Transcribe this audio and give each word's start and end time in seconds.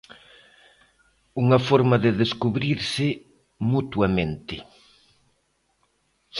Unha 1.41 1.59
forma 1.67 1.95
de 2.03 2.11
descubrirse 2.21 3.07
"mutuamente". 3.71 4.55